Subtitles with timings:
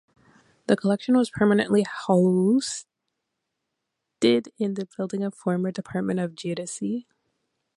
[0.65, 2.87] The collection was permanently hosted
[4.57, 7.05] in the building of former department of geodesy.